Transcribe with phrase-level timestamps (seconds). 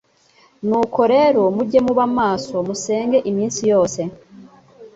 [0.67, 4.01] Nuko rero mujye muba maso, musenge iminsi yose